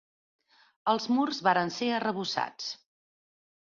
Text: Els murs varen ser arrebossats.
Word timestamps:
Els 0.93 1.05
murs 1.17 1.43
varen 1.51 1.75
ser 1.79 1.93
arrebossats. 2.01 2.77